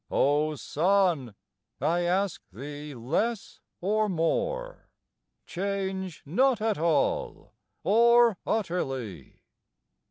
[0.09, 1.35] O Sun!
[1.79, 4.89] I ask thee less or more,
[5.45, 9.43] Change not at all, or utterly!